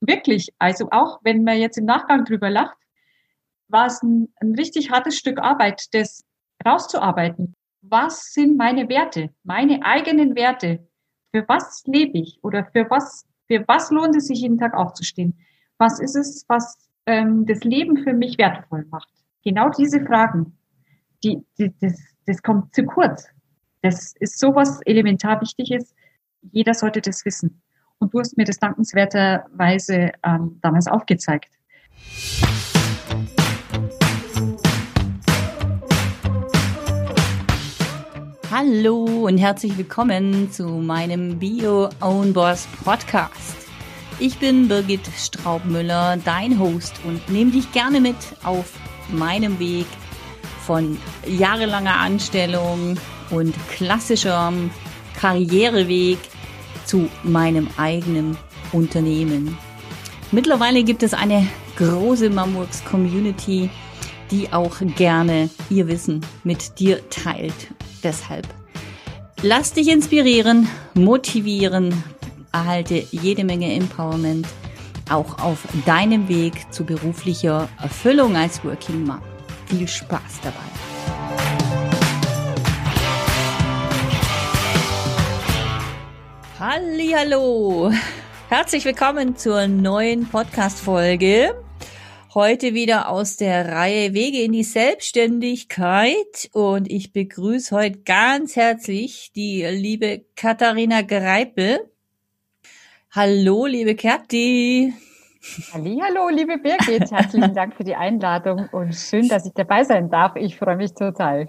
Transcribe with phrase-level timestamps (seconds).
[0.00, 2.76] wirklich, also auch wenn man jetzt im Nachgang drüber lacht,
[3.68, 6.24] war es ein, ein richtig hartes Stück Arbeit, das
[6.64, 7.54] rauszuarbeiten.
[7.82, 10.86] Was sind meine Werte, meine eigenen Werte?
[11.32, 15.38] Für was lebe ich oder für was, für was lohnt es sich jeden Tag aufzustehen?
[15.78, 16.76] Was ist es, was
[17.06, 19.08] ähm, das Leben für mich wertvoll macht?
[19.44, 20.58] Genau diese Fragen,
[21.22, 23.28] die, die, das, das kommt zu kurz.
[23.82, 25.94] Das ist sowas elementar Wichtiges.
[26.52, 27.62] Jeder sollte das wissen.
[28.00, 31.50] Und du hast mir das dankenswerterweise ähm, damals aufgezeigt.
[38.50, 43.68] Hallo und herzlich willkommen zu meinem Bio Own Boss Podcast.
[44.18, 48.72] Ich bin Birgit Straubmüller, dein Host und nehme dich gerne mit auf
[49.10, 49.86] meinem Weg
[50.62, 50.96] von
[51.26, 52.96] jahrelanger Anstellung
[53.30, 54.70] und klassischem
[55.20, 56.18] Karriereweg
[56.84, 58.36] zu meinem eigenen
[58.72, 59.56] Unternehmen.
[60.32, 63.70] Mittlerweile gibt es eine große Mamworks Community,
[64.30, 67.68] die auch gerne ihr Wissen mit dir teilt.
[68.02, 68.46] Deshalb
[69.42, 71.92] lass dich inspirieren, motivieren,
[72.52, 74.46] erhalte jede Menge Empowerment
[75.10, 79.20] auch auf deinem Weg zu beruflicher Erfüllung als Working Mom.
[79.66, 80.89] Viel Spaß dabei.
[86.72, 87.90] Hallo,
[88.48, 91.52] herzlich willkommen zur neuen Podcast-Folge.
[92.32, 99.32] Heute wieder aus der Reihe Wege in die Selbstständigkeit und ich begrüße heute ganz herzlich
[99.34, 101.90] die liebe Katharina Greipel.
[103.10, 104.94] Hallo, liebe Kathi.
[105.72, 107.10] Hallo, liebe Birgit.
[107.10, 110.36] Herzlichen Dank für die Einladung und schön, dass ich dabei sein darf.
[110.36, 111.48] Ich freue mich total.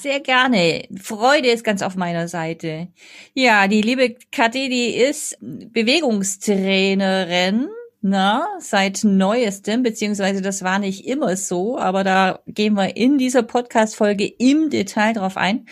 [0.00, 0.84] Sehr gerne.
[1.00, 2.88] Freude ist ganz auf meiner Seite.
[3.34, 7.68] Ja, die liebe Kathi, die ist Bewegungstrainerin,
[8.02, 13.42] na, seit neuestem, beziehungsweise das war nicht immer so, aber da gehen wir in dieser
[13.42, 15.66] Podcast-Folge im Detail drauf ein.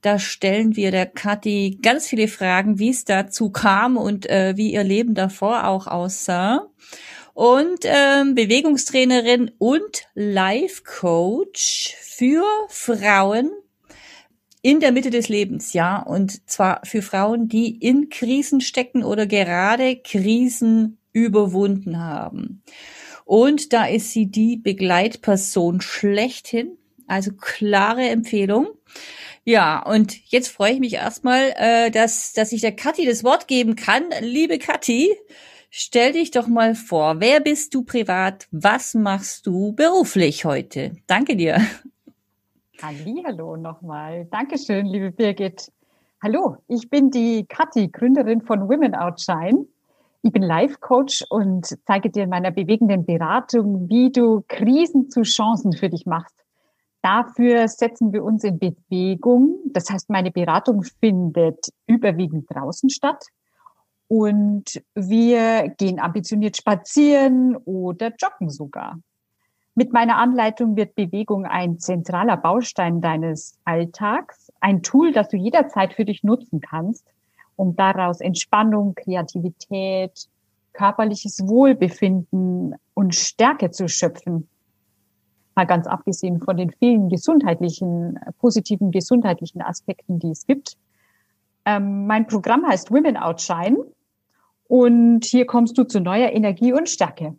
[0.00, 4.72] Da stellen wir der Kathi ganz viele Fragen, wie es dazu kam und äh, wie
[4.72, 6.68] ihr Leben davor auch aussah
[7.38, 13.52] und ähm, Bewegungstrainerin und Life Coach für Frauen
[14.60, 19.28] in der Mitte des Lebens, ja, und zwar für Frauen, die in Krisen stecken oder
[19.28, 22.64] gerade Krisen überwunden haben.
[23.24, 26.76] Und da ist sie die Begleitperson schlechthin,
[27.06, 28.66] also klare Empfehlung.
[29.44, 33.46] Ja, und jetzt freue ich mich erstmal, äh, dass, dass ich der Kathi das Wort
[33.46, 34.06] geben kann.
[34.22, 35.14] Liebe Kathi,
[35.70, 38.48] Stell dich doch mal vor, wer bist du privat?
[38.50, 40.92] Was machst du beruflich heute?
[41.06, 41.60] Danke dir.
[42.80, 44.26] Hallo nochmal.
[44.30, 45.70] Dankeschön, liebe Birgit.
[46.22, 49.66] Hallo, ich bin die Kathi, Gründerin von Women Outshine.
[50.22, 55.22] Ich bin Life Coach und zeige dir in meiner bewegenden Beratung, wie du Krisen zu
[55.22, 56.34] Chancen für dich machst.
[57.02, 59.58] Dafür setzen wir uns in Bewegung.
[59.66, 63.26] Das heißt, meine Beratung findet überwiegend draußen statt.
[64.08, 68.98] Und wir gehen ambitioniert spazieren oder joggen sogar.
[69.74, 75.92] Mit meiner Anleitung wird Bewegung ein zentraler Baustein deines Alltags, ein Tool, das du jederzeit
[75.92, 77.06] für dich nutzen kannst,
[77.54, 80.28] um daraus Entspannung, Kreativität,
[80.72, 84.48] körperliches Wohlbefinden und Stärke zu schöpfen.
[85.54, 90.76] Mal ganz abgesehen von den vielen gesundheitlichen, positiven gesundheitlichen Aspekten, die es gibt.
[91.64, 93.76] Ähm, mein Programm heißt Women Outshine
[94.68, 97.34] und hier kommst du zu neuer Energie und Stärke.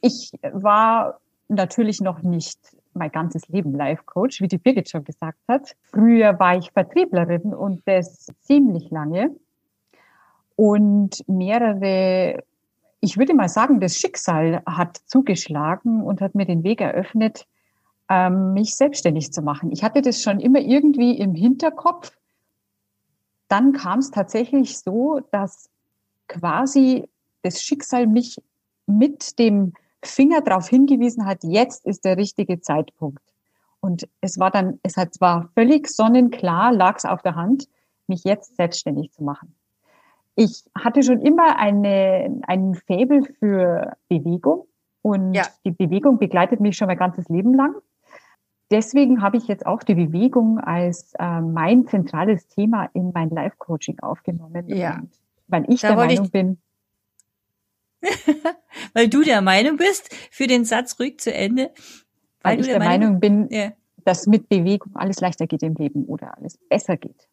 [0.00, 2.58] Ich war natürlich noch nicht
[2.94, 5.76] mein ganzes Leben Life Coach, wie die Birgit schon gesagt hat.
[5.82, 9.34] Früher war ich Vertrieblerin und das ziemlich lange.
[10.56, 12.42] Und mehrere,
[13.00, 17.46] ich würde mal sagen, das Schicksal hat zugeschlagen und hat mir den Weg eröffnet,
[18.08, 19.72] ähm, mich selbstständig zu machen.
[19.72, 22.16] Ich hatte das schon immer irgendwie im Hinterkopf.
[23.48, 25.70] Dann kam es tatsächlich so, dass
[26.28, 27.08] quasi
[27.42, 28.36] das Schicksal mich
[28.86, 33.22] mit dem Finger darauf hingewiesen hat, jetzt ist der richtige Zeitpunkt.
[33.80, 37.68] Und es war dann, es hat zwar völlig sonnenklar, lag es auf der Hand,
[38.06, 39.54] mich jetzt selbstständig zu machen.
[40.36, 44.66] Ich hatte schon immer eine, einen Faible für Bewegung
[45.02, 45.44] und ja.
[45.64, 47.74] die Bewegung begleitet mich schon mein ganzes Leben lang.
[48.70, 54.00] Deswegen habe ich jetzt auch die Bewegung als äh, mein zentrales Thema in mein Life-Coaching
[54.00, 54.68] aufgenommen.
[54.68, 54.96] Ja.
[54.96, 55.10] Und
[55.54, 56.58] weil ich da der Meinung ich bin.
[58.92, 61.72] weil du der Meinung bist, für den Satz ruhig zu Ende.
[62.42, 63.72] Weil, weil ich der, der Meinung, Meinung bin, ja.
[64.04, 67.28] dass mit Bewegung alles leichter geht im Leben oder alles besser geht.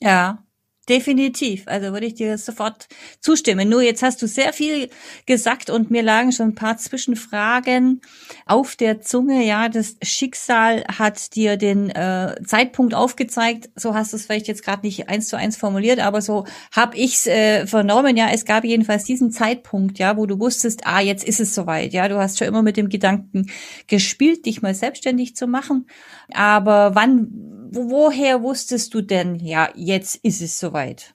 [0.00, 0.44] Ja,
[0.88, 1.64] Definitiv.
[1.66, 2.88] Also würde ich dir sofort
[3.20, 3.68] zustimmen.
[3.68, 4.88] Nur jetzt hast du sehr viel
[5.26, 8.00] gesagt und mir lagen schon ein paar Zwischenfragen
[8.46, 9.44] auf der Zunge.
[9.44, 13.68] Ja, das Schicksal hat dir den äh, Zeitpunkt aufgezeigt.
[13.76, 16.96] So hast du es vielleicht jetzt gerade nicht eins zu eins formuliert, aber so habe
[16.96, 18.16] ich's äh, vernommen.
[18.16, 21.92] Ja, es gab jedenfalls diesen Zeitpunkt, ja, wo du wusstest, ah, jetzt ist es soweit.
[21.92, 23.50] Ja, du hast schon immer mit dem Gedanken
[23.88, 25.86] gespielt, dich mal selbstständig zu machen.
[26.32, 31.14] Aber wann woher wusstest du denn, ja, jetzt ist es soweit?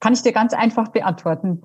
[0.00, 1.62] Kann ich dir ganz einfach beantworten.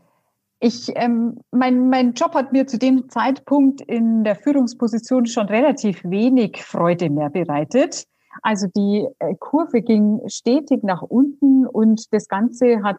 [0.59, 6.03] Ich, ähm, mein, mein Job hat mir zu dem Zeitpunkt in der Führungsposition schon relativ
[6.03, 8.05] wenig Freude mehr bereitet.
[8.43, 12.97] Also die äh, Kurve ging stetig nach unten und das Ganze hat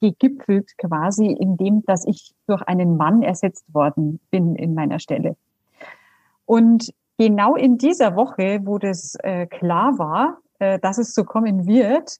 [0.00, 5.36] gegipfelt quasi in dem, dass ich durch einen Mann ersetzt worden bin in meiner Stelle.
[6.46, 11.66] Und genau in dieser Woche, wo das äh, klar war, äh, dass es so kommen
[11.66, 12.18] wird,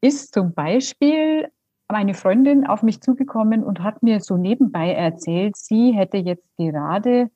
[0.00, 1.48] ist zum Beispiel
[1.88, 7.30] meine Freundin auf mich zugekommen und hat mir so nebenbei erzählt, sie hätte jetzt gerade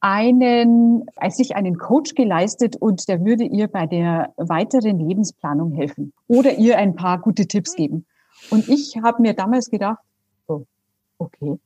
[0.00, 6.12] einen, als sich einen Coach geleistet und der würde ihr bei der weiteren Lebensplanung helfen
[6.28, 8.04] oder ihr ein paar gute Tipps geben.
[8.50, 10.00] Und ich habe mir damals gedacht,
[10.46, 10.64] oh,
[11.18, 11.58] okay,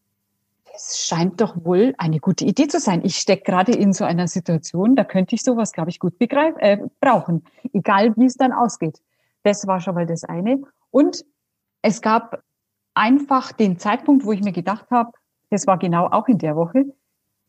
[0.74, 3.02] es scheint doch wohl eine gute Idee zu sein.
[3.04, 6.54] Ich stecke gerade in so einer Situation, da könnte ich sowas, glaube ich, gut begreif
[6.58, 9.02] äh, brauchen, egal wie es dann ausgeht.
[9.42, 10.62] Das war schon mal das eine.
[10.90, 11.24] Und
[11.82, 12.42] es gab
[12.94, 15.12] einfach den Zeitpunkt, wo ich mir gedacht habe,
[15.50, 16.84] das war genau auch in der Woche,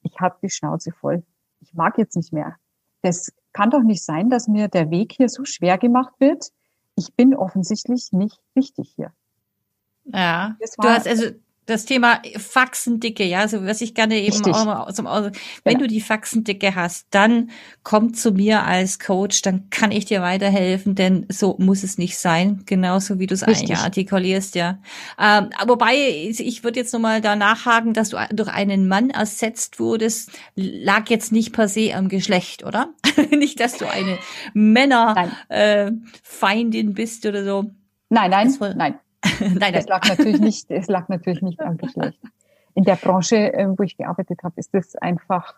[0.04, 1.24] ich habe die Schnauze voll.
[1.60, 2.56] Ich mag jetzt nicht mehr.
[3.01, 6.51] Das kann doch nicht sein, dass mir der Weg hier so schwer gemacht wird.
[6.95, 9.13] Ich bin offensichtlich nicht wichtig hier.
[10.06, 11.25] Ja, du hast also
[11.69, 14.54] das Thema Faxendicke, ja, so was ich gerne eben Richtig.
[14.54, 15.31] auch mal zum Aus
[15.63, 15.80] wenn ja.
[15.80, 17.50] du die Faxendicke hast, dann
[17.83, 22.18] komm zu mir als Coach, dann kann ich dir weiterhelfen, denn so muss es nicht
[22.18, 24.80] sein, genauso wie du es eigentlich artikulierst, ja.
[25.19, 30.31] Ähm, wobei ich würde jetzt nochmal da nachhaken, dass du durch einen Mann ersetzt wurdest,
[30.56, 32.94] lag jetzt nicht per se am Geschlecht, oder?
[33.31, 34.18] nicht, dass du eine
[34.54, 37.72] Männerfeindin äh, bist oder so.
[38.10, 39.00] Nein, nein, nein.
[39.39, 42.19] nein, das lag natürlich nicht, es lag natürlich nicht am Geschlecht.
[42.75, 45.56] In der Branche, äh, wo ich gearbeitet habe, ist das einfach,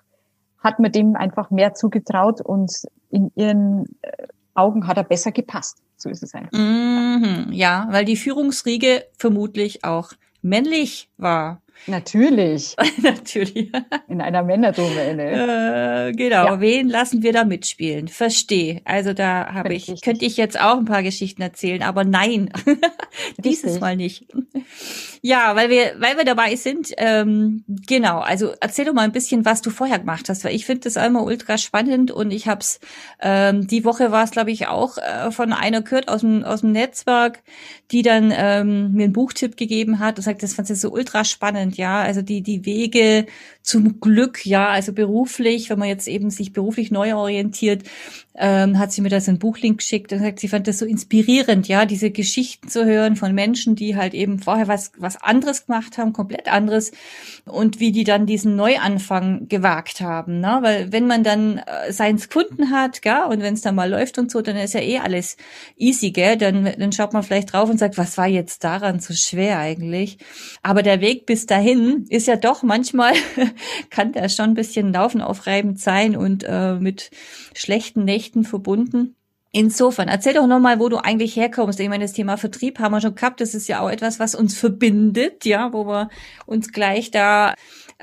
[0.57, 2.71] hat man dem einfach mehr zugetraut und
[3.09, 5.81] in ihren äh, Augen hat er besser gepasst.
[5.97, 6.57] So ist es einfach.
[6.57, 11.61] Mhm, ja, weil die Führungsriege vermutlich auch männlich war.
[11.87, 12.75] Natürlich.
[13.01, 13.71] Natürlich.
[14.07, 16.09] In einer Männerdomäne.
[16.09, 16.45] Äh, genau.
[16.45, 16.61] Ja.
[16.61, 18.07] Wen lassen wir da mitspielen?
[18.07, 18.81] Verstehe.
[18.85, 20.01] Also da habe ich, richtig.
[20.01, 22.51] könnte ich jetzt auch ein paar Geschichten erzählen, aber nein.
[23.37, 24.27] Dieses Mal nicht.
[25.21, 29.45] Ja, weil wir, weil wir dabei sind, ähm, genau, also erzähl doch mal ein bisschen,
[29.45, 32.79] was du vorher gemacht hast, weil ich finde das immer ultra spannend und ich hab's,
[33.21, 36.61] ähm, die Woche war es, glaube ich, auch äh, von einer gehört aus dem, aus
[36.61, 37.43] dem Netzwerk,
[37.91, 41.23] die dann ähm, mir einen Buchtipp gegeben hat und sagt, das fand sie so ultra
[41.23, 43.25] spannend, ja, also die, die Wege
[43.61, 47.83] zum Glück, ja, also beruflich, wenn man jetzt eben sich beruflich neu orientiert,
[48.35, 51.67] ähm, hat sie mir das ein Buchlink geschickt und sagt, sie fand das so inspirierend,
[51.67, 55.97] ja, diese Geschichten zu hören von Menschen, die halt eben vorher was, was anderes gemacht
[55.97, 56.91] haben, komplett anderes
[57.45, 60.59] und wie die dann diesen Neuanfang gewagt haben, ne?
[60.61, 64.17] weil wenn man dann äh, seins Kunden hat, gell, und wenn es dann mal läuft
[64.17, 65.35] und so, dann ist ja eh alles
[65.77, 69.13] easy, gell, dann, dann schaut man vielleicht drauf und sagt, was war jetzt daran so
[69.13, 70.17] schwer eigentlich,
[70.63, 73.13] aber der Weg bis dahin ist ja doch manchmal,
[73.89, 77.11] kann der schon ein bisschen laufen aufreibend sein und äh, mit
[77.53, 79.15] schlechten Nächten verbunden.
[79.53, 81.77] Insofern, erzähl doch nochmal, wo du eigentlich herkommst.
[81.81, 83.41] Ich meine, das Thema Vertrieb haben wir schon gehabt.
[83.41, 86.09] Das ist ja auch etwas, was uns verbindet, ja, wo wir
[86.45, 87.53] uns gleich da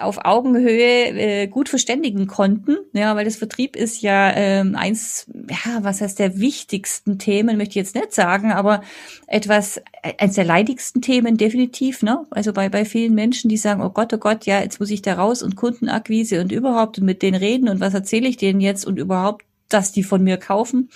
[0.00, 5.78] auf Augenhöhe äh, gut verständigen konnten, ja, weil das Vertrieb ist ja ähm, eins, ja,
[5.82, 8.82] was heißt der wichtigsten Themen, möchte ich jetzt nicht sagen, aber
[9.26, 12.26] etwas, äh, eins der leidigsten Themen definitiv, ne?
[12.30, 15.02] Also bei bei vielen Menschen, die sagen, oh Gott, oh Gott, ja, jetzt muss ich
[15.02, 18.60] da raus und Kundenakquise und überhaupt und mit denen reden und was erzähle ich denen
[18.60, 20.90] jetzt und überhaupt dass die von mir kaufen.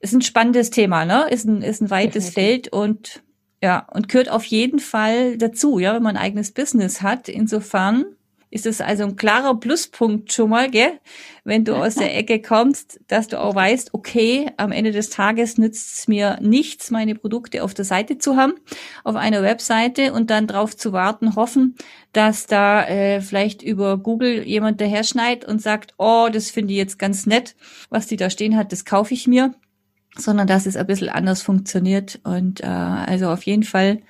[0.00, 1.28] Ist ein spannendes Thema, ne?
[1.30, 2.30] Ist ein, ist ein weites.
[2.30, 3.22] Feld und
[3.62, 7.28] ja, und gehört auf jeden Fall dazu, ja, wenn man ein eigenes Business hat.
[7.28, 8.04] Insofern
[8.50, 10.98] ist es also ein klarer Pluspunkt schon mal, gell?
[11.44, 15.58] wenn du aus der Ecke kommst, dass du auch weißt, okay, am Ende des Tages
[15.58, 18.54] nützt es mir nichts, meine Produkte auf der Seite zu haben,
[19.04, 21.74] auf einer Webseite und dann drauf zu warten, hoffen,
[22.12, 26.78] dass da äh, vielleicht über Google jemand daher schneit und sagt, oh, das finde ich
[26.78, 27.54] jetzt ganz nett,
[27.90, 29.54] was die da stehen hat, das kaufe ich mir,
[30.18, 34.00] sondern dass es ein bisschen anders funktioniert und äh, also auf jeden Fall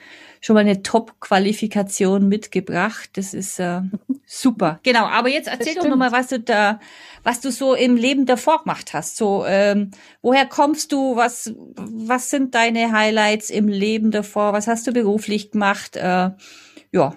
[0.41, 3.11] schon mal eine Top-Qualifikation mitgebracht.
[3.15, 3.83] Das ist äh,
[4.27, 4.81] super.
[4.83, 6.81] Genau, aber jetzt erzähl doch nochmal, was du da,
[7.23, 9.17] was du so im Leben davor gemacht hast.
[9.17, 9.91] So, ähm,
[10.23, 11.17] woher kommst du?
[11.17, 14.53] Was, was sind deine Highlights im Leben davor?
[14.53, 15.97] Was hast du beruflich gemacht?
[15.97, 16.31] Äh,
[16.93, 17.15] ja,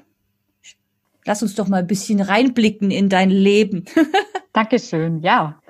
[1.26, 3.86] lass uns doch mal ein bisschen reinblicken in dein Leben.
[4.54, 5.62] Dankeschön, ja.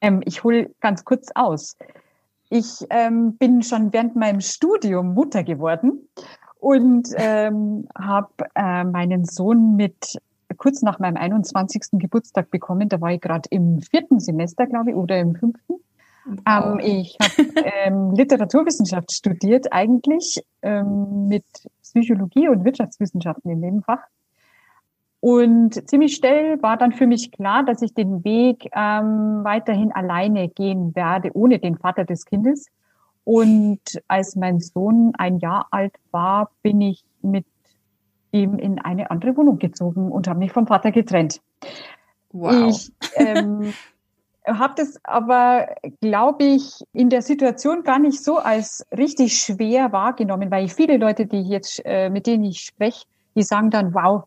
[0.00, 1.76] Ähm, ich hole ganz kurz aus.
[2.48, 6.08] Ich ähm, bin schon während meinem Studium Mutter geworden
[6.60, 10.18] und ähm, habe äh, meinen Sohn mit
[10.56, 11.82] kurz nach meinem 21.
[11.92, 12.88] Geburtstag bekommen.
[12.88, 15.74] Da war ich gerade im vierten Semester, glaube ich, oder im fünften.
[16.24, 16.38] Wow.
[16.46, 17.48] Ähm, ich habe
[17.84, 21.44] ähm, Literaturwissenschaft studiert, eigentlich ähm, mit
[21.82, 24.00] Psychologie und Wirtschaftswissenschaften im Nebenfach.
[25.26, 30.48] Und ziemlich schnell war dann für mich klar, dass ich den Weg ähm, weiterhin alleine
[30.48, 32.68] gehen werde, ohne den Vater des Kindes.
[33.24, 37.44] Und als mein Sohn ein Jahr alt war, bin ich mit
[38.30, 41.40] ihm in eine andere Wohnung gezogen und habe mich vom Vater getrennt.
[42.30, 42.68] Wow.
[42.68, 43.72] Ich ähm,
[44.46, 50.52] habe das aber, glaube ich, in der Situation gar nicht so als richtig schwer wahrgenommen,
[50.52, 54.22] weil viele Leute, die ich jetzt, äh, mit denen ich spreche, die sagen dann, wow,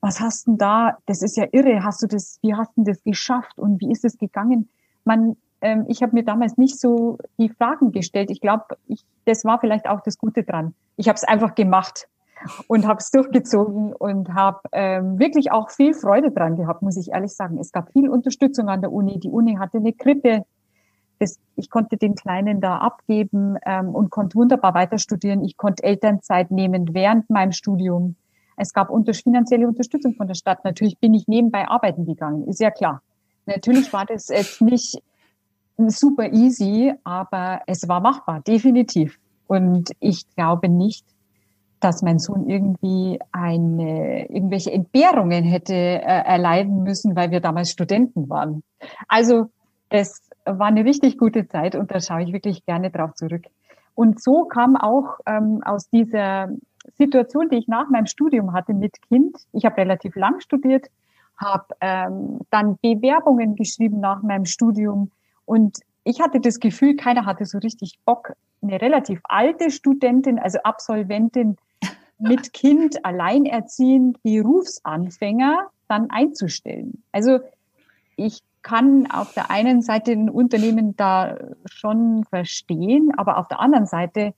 [0.00, 0.98] was hast denn da?
[1.06, 1.82] Das ist ja irre.
[1.82, 2.38] Hast du das?
[2.42, 3.58] Wie hast du das geschafft?
[3.58, 4.68] Und wie ist es gegangen?
[5.04, 8.30] Man, ähm, ich habe mir damals nicht so die Fragen gestellt.
[8.30, 10.74] Ich glaube, ich, das war vielleicht auch das Gute dran.
[10.96, 12.08] Ich habe es einfach gemacht
[12.68, 17.10] und habe es durchgezogen und habe ähm, wirklich auch viel Freude dran gehabt, muss ich
[17.12, 17.58] ehrlich sagen.
[17.58, 19.18] Es gab viel Unterstützung an der Uni.
[19.18, 20.44] Die Uni hatte eine Krippe.
[21.18, 25.42] Das, ich konnte den Kleinen da abgeben ähm, und konnte wunderbar weiter studieren.
[25.42, 28.14] Ich konnte Elternzeit nehmen während meinem Studium.
[28.58, 30.64] Es gab unter, finanzielle Unterstützung von der Stadt.
[30.64, 33.02] Natürlich bin ich nebenbei arbeiten gegangen, ist ja klar.
[33.46, 35.02] Natürlich war das jetzt nicht
[35.86, 39.18] super easy, aber es war machbar, definitiv.
[39.46, 41.06] Und ich glaube nicht,
[41.80, 48.28] dass mein Sohn irgendwie eine, irgendwelche Entbehrungen hätte äh, erleiden müssen, weil wir damals Studenten
[48.28, 48.62] waren.
[49.06, 49.46] Also
[49.88, 53.44] es war eine richtig gute Zeit und da schaue ich wirklich gerne drauf zurück.
[53.94, 56.48] Und so kam auch ähm, aus dieser
[56.96, 59.36] Situation, die ich nach meinem Studium hatte mit Kind.
[59.52, 60.86] Ich habe relativ lang studiert,
[61.36, 65.10] habe ähm, dann Bewerbungen geschrieben nach meinem Studium
[65.44, 70.58] und ich hatte das Gefühl, keiner hatte so richtig Bock, eine relativ alte Studentin, also
[70.62, 71.56] Absolventin
[72.18, 77.02] mit Kind, alleinerziehend, Berufsanfänger dann einzustellen.
[77.12, 77.40] Also
[78.16, 83.86] ich kann auf der einen Seite ein Unternehmen da schon verstehen, aber auf der anderen
[83.86, 84.34] Seite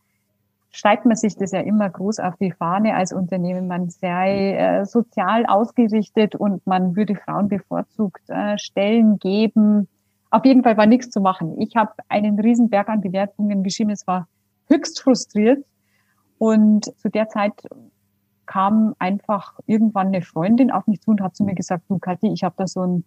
[0.71, 4.87] schreibt man sich das ja immer groß auf die Fahne als Unternehmen, man sei äh,
[4.87, 9.89] sozial ausgerichtet und man würde Frauen bevorzugt äh, Stellen geben.
[10.31, 11.61] Auf jeden Fall war nichts zu machen.
[11.61, 13.91] Ich habe einen riesen Berg an Bewertungen geschrieben.
[13.91, 14.29] Es war
[14.69, 15.65] höchst frustriert.
[16.39, 17.53] Und zu der Zeit
[18.47, 22.29] kam einfach irgendwann eine Freundin auf mich zu und hat zu mir gesagt, du Kathi,
[22.33, 23.05] ich habe da so einen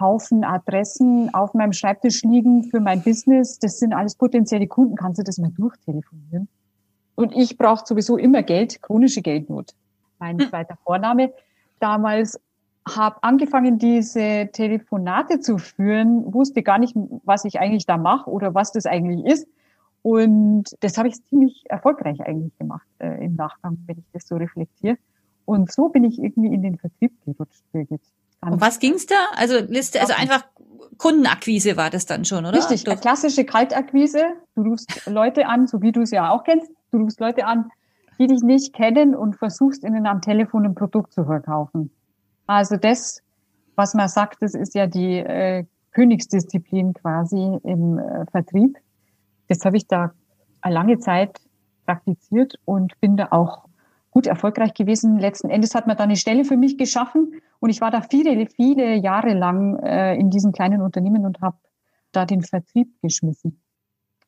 [0.00, 3.58] Haufen Adressen auf meinem Schreibtisch liegen für mein Business.
[3.58, 4.96] Das sind alles potenzielle Kunden.
[4.96, 6.48] Kannst du das mal durchtelefonieren?
[7.14, 9.74] Und ich brauche sowieso immer Geld, chronische Geldnot.
[10.18, 10.48] Mein hm.
[10.48, 11.32] zweiter Vorname.
[11.78, 12.40] Damals
[12.88, 18.54] habe angefangen, diese Telefonate zu führen, wusste gar nicht, was ich eigentlich da mache oder
[18.54, 19.46] was das eigentlich ist.
[20.02, 24.36] Und das habe ich ziemlich erfolgreich eigentlich gemacht äh, im Nachgang, wenn ich das so
[24.36, 24.98] reflektiere.
[25.44, 28.00] Und so bin ich irgendwie in den Vertrieb gerutscht, Birgit.
[28.40, 29.14] Und was ging's da?
[29.36, 30.44] Also Liste, also einfach
[30.98, 32.58] Kundenakquise war das dann schon, oder?
[32.58, 33.00] Richtig, Doch.
[33.00, 34.24] klassische Kaltakquise.
[34.56, 36.70] Du rufst Leute an, so wie du es ja auch kennst.
[36.92, 37.70] Du rufst Leute an,
[38.18, 41.90] die dich nicht kennen und versuchst ihnen am Telefon ein Produkt zu verkaufen.
[42.46, 43.22] Also das,
[43.76, 48.76] was man sagt, das ist ja die äh, Königsdisziplin quasi im äh, Vertrieb.
[49.48, 50.12] Das habe ich da
[50.60, 51.40] eine lange Zeit
[51.86, 53.64] praktiziert und bin da auch
[54.10, 55.18] gut erfolgreich gewesen.
[55.18, 58.46] Letzten Endes hat man da eine Stelle für mich geschaffen und ich war da viele,
[58.46, 61.56] viele Jahre lang äh, in diesem kleinen Unternehmen und habe
[62.12, 63.61] da den Vertrieb geschmissen.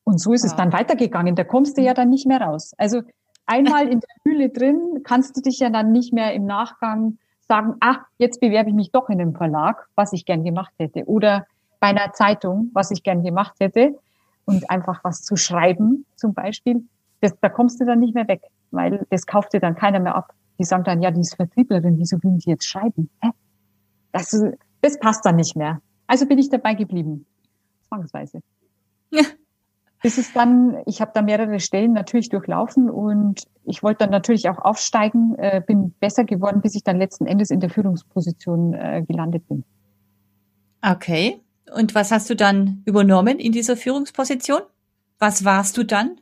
[0.05, 0.51] Und so ist ja.
[0.51, 1.35] es dann weitergegangen.
[1.35, 2.75] Da kommst du ja dann nicht mehr raus.
[2.77, 3.03] Also
[3.47, 7.19] einmal in der Mühle drin, kannst du dich ja dann nicht mehr im Nachgang
[7.49, 11.05] sagen, ach, jetzt bewerbe ich mich doch in einem Verlag, was ich gern gemacht hätte.
[11.07, 11.47] Oder
[11.81, 13.99] bei einer Zeitung, was ich gern gemacht hätte.
[14.47, 16.87] Und einfach was zu schreiben, zum Beispiel.
[17.21, 20.15] Das, da kommst du dann nicht mehr weg, weil das kauft dir dann keiner mehr
[20.15, 20.35] ab.
[20.59, 23.09] Die sagen dann, ja, die ist Vertrieblerin, wieso will die jetzt schreiben?
[23.23, 23.31] Hä?
[24.13, 24.39] Das,
[24.83, 25.81] das passt dann nicht mehr.
[26.07, 27.25] Also bin ich dabei geblieben.
[27.89, 28.43] Zwangsweise.
[29.11, 29.23] Ja
[30.05, 34.51] bis es dann, ich habe da mehrere Stellen natürlich durchlaufen und ich wollte dann natürlich
[34.51, 39.03] auch aufsteigen, äh, bin besser geworden, bis ich dann letzten Endes in der Führungsposition äh,
[39.09, 39.65] gelandet bin.
[40.83, 41.41] Okay.
[41.75, 44.61] Und was hast du dann übernommen in dieser Führungsposition?
[45.19, 46.21] Was warst du dann?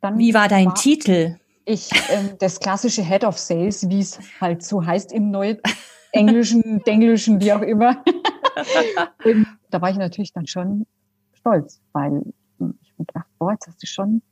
[0.00, 1.36] dann Wie war dein war, Titel?
[1.66, 5.58] Ich, ähm, das klassische Head of Sales, wie es halt so heißt im neuen
[6.10, 8.02] Englischen, Denglischen, wie auch immer.
[9.70, 10.84] Da war ich natürlich dann schon
[11.32, 12.22] stolz, weil
[13.00, 14.22] mir gedacht, boah, jetzt hast du schon,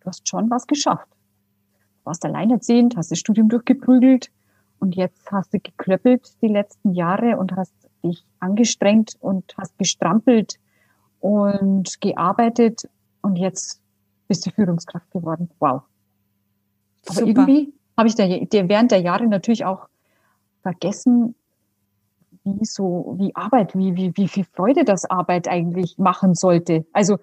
[0.00, 1.08] du hast schon was geschafft.
[1.10, 4.30] Du warst alleinerziehend, hast das Studium durchgeprügelt
[4.78, 10.58] und jetzt hast du geklöppelt die letzten Jahre und hast dich angestrengt und hast gestrampelt
[11.20, 12.88] und gearbeitet
[13.22, 13.80] und jetzt
[14.28, 15.50] bist du Führungskraft geworden.
[15.58, 15.82] Wow.
[17.06, 17.26] Aber Super.
[17.26, 19.88] irgendwie habe ich da, während der Jahre natürlich auch
[20.62, 21.34] vergessen,
[22.44, 26.84] wie so, wie Arbeit, wie, wie, wie viel Freude das Arbeit eigentlich machen sollte.
[26.92, 27.18] Also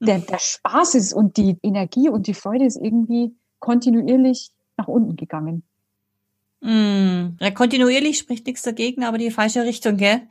[0.00, 5.16] der, der Spaß ist und die Energie und die Freude ist irgendwie kontinuierlich nach unten
[5.16, 5.62] gegangen.
[6.60, 10.22] Mm, ja, kontinuierlich spricht nichts dagegen, aber die falsche Richtung, gell?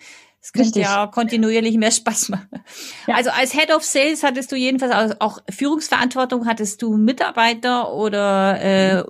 [0.41, 2.63] Es könnte ja kontinuierlich mehr Spaß machen.
[3.07, 3.15] Ja.
[3.15, 9.03] Also als Head of Sales hattest du jedenfalls auch Führungsverantwortung, hattest du Mitarbeiter oder äh,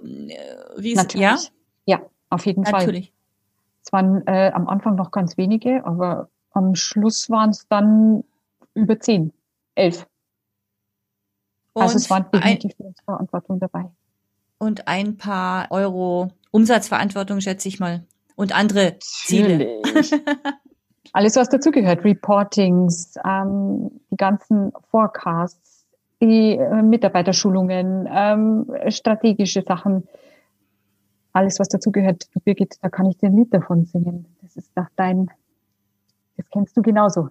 [0.77, 1.21] Riesen, Natürlich.
[1.21, 1.37] ja?
[1.85, 2.71] Ja, auf jeden Natürlich.
[2.71, 2.85] Fall.
[2.85, 3.13] Natürlich.
[3.85, 8.23] Es waren äh, am Anfang noch ganz wenige, aber am Schluss waren es dann
[8.73, 9.31] über zehn,
[9.75, 10.07] elf.
[11.73, 13.85] Und also es waren definitiv Führungsverantwortung dabei.
[14.57, 18.03] Und ein paar Euro Umsatzverantwortung, schätze ich mal.
[18.35, 19.81] Und andere Ziele.
[21.13, 25.85] Alles, was dazugehört, Reportings, ähm, die ganzen Forecasts,
[26.21, 30.07] die äh, Mitarbeiterschulungen, ähm, strategische Sachen,
[31.33, 32.27] alles, was dazugehört.
[32.43, 34.25] Birgit, da kann ich dir ein Lied davon singen.
[34.41, 35.29] Das ist doch dein,
[36.37, 37.29] das kennst du genauso.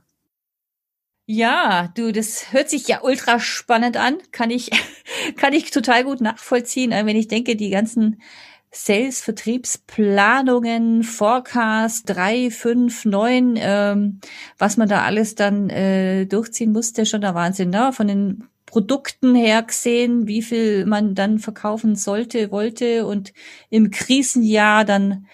[1.31, 4.17] Ja, du, das hört sich ja ultra spannend an.
[4.33, 4.71] Kann ich,
[5.37, 8.23] kann ich total gut nachvollziehen, wenn ich denke, die ganzen
[8.71, 14.21] Sales, Vertriebsplanungen, Forecast 3, 5, 9, ähm,
[14.57, 17.93] was man da alles dann äh, durchziehen musste, schon der Wahnsinn, ne?
[17.93, 23.35] Von den Produkten her gesehen, wie viel man dann verkaufen sollte, wollte und
[23.69, 25.27] im Krisenjahr dann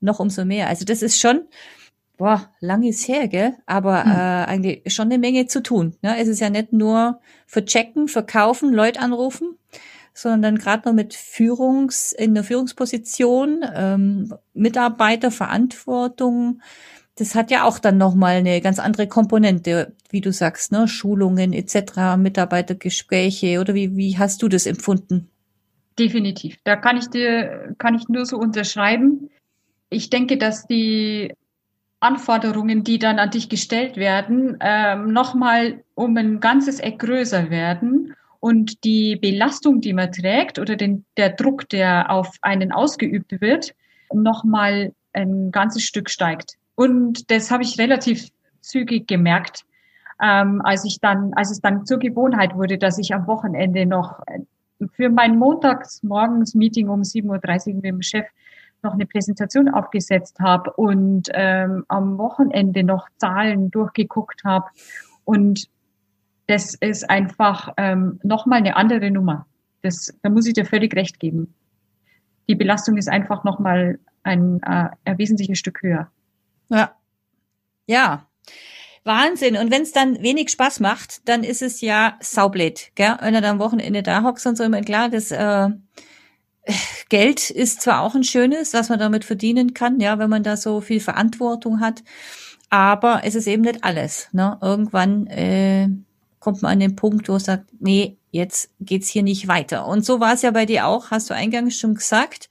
[0.00, 0.68] noch umso mehr.
[0.68, 1.48] Also das ist schon,
[2.20, 3.54] boah, lang ist her, gell?
[3.64, 4.12] Aber hm.
[4.12, 5.96] äh, eigentlich schon eine Menge zu tun.
[6.02, 6.18] Ne?
[6.18, 9.56] Es ist ja nicht nur verchecken, verkaufen, Leute anrufen,
[10.12, 16.60] sondern gerade noch mit Führungs, in der Führungsposition, ähm, Mitarbeiterverantwortung,
[17.16, 20.88] das hat ja auch dann nochmal eine ganz andere Komponente, wie du sagst, ne?
[20.88, 25.30] Schulungen etc., Mitarbeitergespräche oder wie, wie hast du das empfunden?
[25.98, 26.58] Definitiv.
[26.64, 29.30] Da kann ich dir, kann ich nur so unterschreiben.
[29.88, 31.32] Ich denke, dass die
[32.00, 38.14] Anforderungen, die dann an dich gestellt werden, ähm, nochmal um ein ganzes Eck größer werden
[38.40, 43.74] und die Belastung, die man trägt oder den, der Druck, der auf einen ausgeübt wird,
[44.12, 46.56] nochmal ein ganzes Stück steigt.
[46.74, 48.28] Und das habe ich relativ
[48.62, 49.64] zügig gemerkt,
[50.22, 54.20] ähm, als ich dann, als es dann zur Gewohnheit wurde, dass ich am Wochenende noch
[54.26, 54.40] äh,
[54.92, 58.26] für mein Montagsmorgens-Meeting um 7.30 Uhr mit dem Chef
[58.82, 64.66] noch eine Präsentation aufgesetzt habe und ähm, am Wochenende noch Zahlen durchgeguckt habe.
[65.24, 65.68] Und
[66.46, 69.46] das ist einfach ähm, nochmal eine andere Nummer.
[69.82, 71.54] Das, da muss ich dir völlig recht geben.
[72.48, 76.10] Die Belastung ist einfach nochmal ein, äh, ein wesentliches Stück höher.
[76.68, 76.92] Ja.
[77.86, 78.26] Ja.
[79.04, 79.56] Wahnsinn.
[79.56, 83.16] Und wenn es dann wenig Spaß macht, dann ist es ja saublöd, gell?
[83.20, 85.68] Wenn er dann am Wochenende da hockst und so immer klar, das äh,
[87.08, 90.56] Geld ist zwar auch ein schönes, was man damit verdienen kann, ja, wenn man da
[90.56, 92.02] so viel Verantwortung hat,
[92.68, 94.28] aber es ist eben nicht alles.
[94.32, 94.58] Ne?
[94.62, 95.88] Irgendwann äh,
[96.38, 99.86] kommt man an den Punkt, wo man sagt, nee, jetzt geht's hier nicht weiter.
[99.86, 102.48] Und so war es ja bei dir auch, hast du eingangs schon gesagt.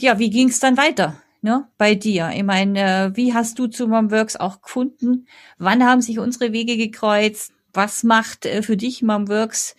[0.00, 1.16] Ja, wie ging's dann weiter?
[1.42, 2.30] ne, bei dir?
[2.34, 5.26] Ich meine, äh, wie hast du zu Momworks auch gefunden?
[5.58, 7.52] Wann haben sich unsere Wege gekreuzt?
[7.72, 9.76] Was macht äh, für dich Momworks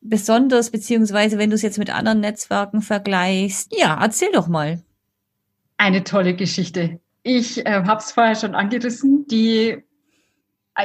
[0.00, 3.74] besonders, beziehungsweise wenn du es jetzt mit anderen Netzwerken vergleichst?
[3.76, 4.82] Ja, erzähl doch mal.
[5.76, 7.00] Eine tolle Geschichte.
[7.22, 9.26] Ich äh, habe es vorher schon angerissen.
[9.26, 9.82] Die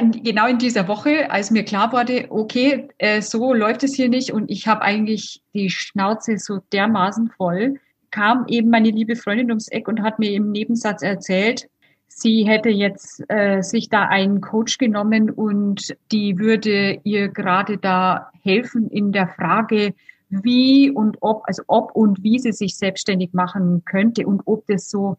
[0.02, 4.32] genau in dieser Woche, als mir klar wurde, okay, äh, so läuft es hier nicht
[4.32, 9.68] und ich habe eigentlich die Schnauze so dermaßen voll, kam eben meine liebe Freundin ums
[9.68, 11.68] Eck und hat mir im Nebensatz erzählt,
[12.08, 18.30] sie hätte jetzt äh, sich da einen Coach genommen und die würde ihr gerade da
[18.42, 19.94] helfen in der Frage,
[20.28, 24.90] wie und ob, also ob und wie sie sich selbstständig machen könnte und ob das
[24.90, 25.16] so,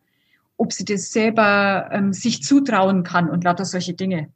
[0.57, 4.29] ob sie das selber ähm, sich zutrauen kann und lauter solche Dinge.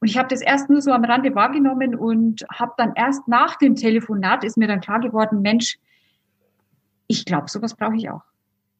[0.00, 3.56] Und ich habe das erst nur so am Rande wahrgenommen und habe dann erst nach
[3.56, 5.78] dem Telefonat ist mir dann klar geworden, Mensch,
[7.06, 8.22] ich glaube, sowas brauche ich auch.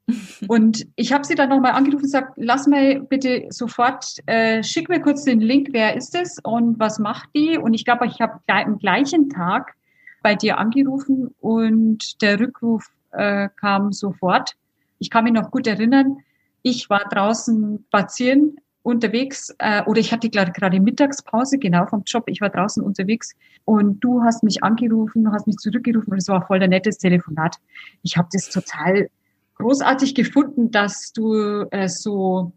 [0.48, 4.88] und ich habe sie dann nochmal angerufen und gesagt, lass mal bitte sofort, äh, schick
[4.88, 7.56] mir kurz den Link, wer ist es und was macht die?
[7.56, 9.74] Und ich glaube, ich habe am gleichen Tag
[10.22, 14.56] bei dir angerufen und der Rückruf äh, kam sofort.
[14.98, 16.18] Ich kann mich noch gut erinnern,
[16.62, 22.24] ich war draußen spazieren unterwegs äh, oder ich hatte gerade Mittagspause, genau vom Job.
[22.26, 26.46] Ich war draußen unterwegs und du hast mich angerufen, hast mich zurückgerufen und es war
[26.46, 27.56] voll der nettes Telefonat.
[28.02, 29.08] Ich habe das total
[29.56, 32.52] großartig gefunden, dass du äh, so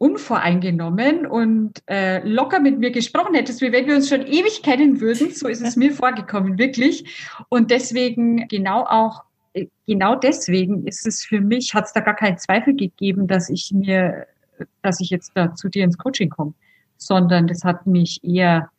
[0.00, 4.98] unvoreingenommen und äh, locker mit mir gesprochen hättest, wie wenn wir uns schon ewig kennen
[5.00, 5.30] würden.
[5.32, 7.04] So ist es mir vorgekommen, wirklich.
[7.50, 12.16] Und deswegen genau auch, äh, genau deswegen ist es für mich, hat es da gar
[12.16, 14.26] keinen Zweifel gegeben, dass ich mir,
[14.80, 16.54] dass ich jetzt da zu dir ins Coaching komme,
[16.96, 18.70] sondern das hat mich eher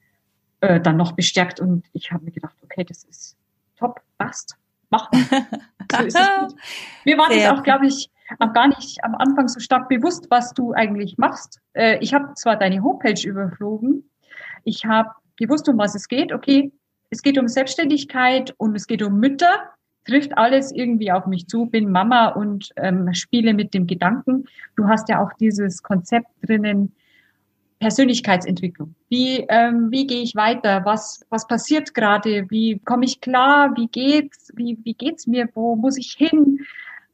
[0.61, 3.37] äh, dann noch bestärkt und ich habe mir gedacht, okay, das ist
[3.77, 4.55] top, passt,
[4.89, 5.21] mach mal.
[5.97, 6.55] So ist es
[7.05, 10.27] Mir war Sehr das auch, glaube ich, auch gar nicht am Anfang so stark bewusst,
[10.29, 11.59] was du eigentlich machst.
[11.73, 14.09] Äh, ich habe zwar deine Homepage überflogen,
[14.63, 16.31] ich habe gewusst, um was es geht.
[16.31, 16.71] Okay,
[17.09, 19.69] es geht um Selbstständigkeit und es geht um Mütter.
[20.05, 24.45] Trifft alles irgendwie auf mich zu, bin Mama und ähm, spiele mit dem Gedanken.
[24.75, 26.95] Du hast ja auch dieses Konzept drinnen,
[27.81, 28.95] Persönlichkeitsentwicklung.
[29.09, 30.85] Wie, ähm, wie gehe ich weiter?
[30.85, 32.49] Was, was passiert gerade?
[32.49, 33.75] Wie komme ich klar?
[33.75, 34.51] Wie geht's?
[34.55, 35.49] Wie, wie geht's mir?
[35.53, 36.59] Wo muss ich hin?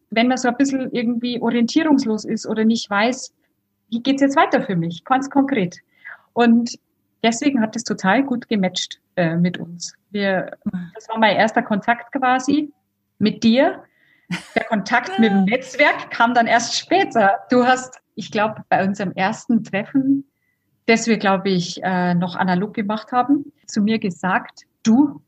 [0.10, 3.34] wenn man so ein bisschen irgendwie orientierungslos ist oder nicht weiß,
[3.89, 5.77] wie geht's jetzt weiter für mich, ganz konkret.
[6.34, 6.77] Und
[7.23, 9.93] deswegen hat es total gut gematcht äh, mit uns.
[10.12, 10.51] Wir,
[10.93, 12.71] das war mein erster Kontakt quasi
[13.19, 13.84] mit dir.
[14.56, 17.39] Der Kontakt mit dem Netzwerk kam dann erst später.
[17.49, 20.25] Du hast, ich glaube, bei unserem ersten Treffen,
[20.88, 25.21] das wir, glaube ich, äh, noch analog gemacht haben, zu mir gesagt, du,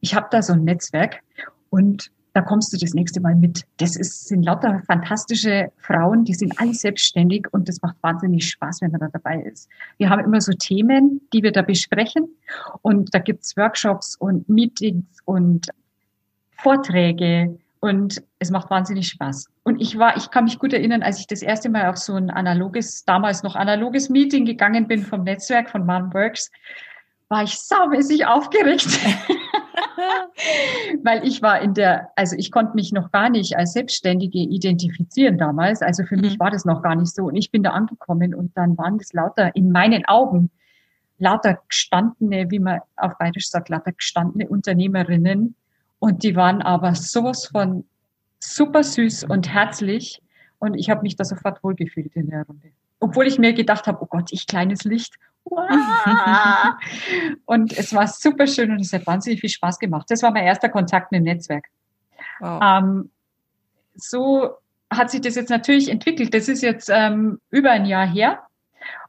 [0.00, 1.20] ich habe da so ein Netzwerk
[1.70, 3.64] und da kommst du das nächste Mal mit.
[3.78, 8.82] Das ist, sind lauter fantastische Frauen, die sind alle selbstständig und das macht wahnsinnig Spaß,
[8.82, 9.68] wenn man da dabei ist.
[9.98, 12.28] Wir haben immer so Themen, die wir da besprechen
[12.82, 15.68] und da gibt's Workshops und Meetings und
[16.52, 19.48] Vorträge und es macht wahnsinnig Spaß.
[19.64, 22.14] Und ich war, ich kann mich gut erinnern, als ich das erste Mal auf so
[22.14, 26.50] ein analoges, damals noch analoges Meeting gegangen bin vom Netzwerk von Mom Works,
[27.30, 28.86] war ich saumäßig aufgeregt.
[31.02, 35.38] Weil ich war in der, also ich konnte mich noch gar nicht als Selbstständige identifizieren
[35.38, 35.80] damals.
[35.80, 36.22] Also für mhm.
[36.22, 37.24] mich war das noch gar nicht so.
[37.26, 40.50] Und ich bin da angekommen und dann waren das lauter in meinen Augen
[41.20, 45.54] lauter gestandene, wie man auf Bayerisch sagt, lauter gestandene Unternehmerinnen.
[46.00, 47.84] Und die waren aber sowas von
[48.40, 50.20] super süß und herzlich.
[50.58, 52.70] Und ich habe mich da sofort wohlgefühlt in der Runde.
[52.98, 55.14] Obwohl ich mir gedacht habe, oh Gott, ich kleines Licht
[57.46, 60.06] und es war super schön und es hat wahnsinnig viel Spaß gemacht.
[60.10, 61.64] Das war mein erster Kontakt mit dem Netzwerk.
[62.40, 62.60] Wow.
[62.62, 63.10] Ähm,
[63.94, 64.50] so
[64.90, 66.34] hat sich das jetzt natürlich entwickelt.
[66.34, 68.42] Das ist jetzt ähm, über ein Jahr her.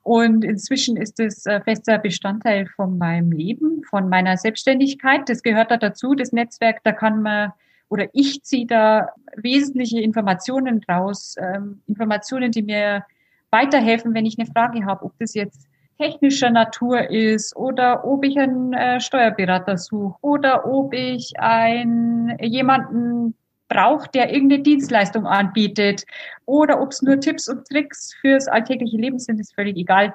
[0.03, 5.29] Und inzwischen ist es äh, fester Bestandteil von meinem Leben, von meiner Selbstständigkeit.
[5.29, 6.83] Das gehört da dazu, das Netzwerk.
[6.83, 7.53] Da kann man
[7.91, 13.03] oder ich ziehe da wesentliche Informationen raus, ähm, Informationen, die mir
[13.51, 15.67] weiterhelfen, wenn ich eine Frage habe, ob das jetzt
[15.99, 23.35] technischer Natur ist oder ob ich einen äh, Steuerberater suche oder ob ich einen jemanden
[23.71, 26.03] brauche, der irgendeine Dienstleistung anbietet
[26.45, 30.13] oder ob es nur Tipps und Tricks fürs alltägliche Leben sind, ist völlig egal.